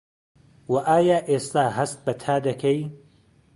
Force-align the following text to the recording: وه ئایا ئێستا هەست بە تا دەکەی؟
وه 0.71 0.81
ئایا 0.91 1.17
ئێستا 1.29 1.65
هەست 1.77 1.97
بە 2.05 2.13
تا 2.21 2.35
دەکەی؟ 2.47 2.79